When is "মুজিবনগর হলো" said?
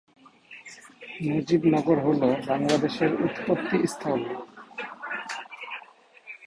1.25-2.27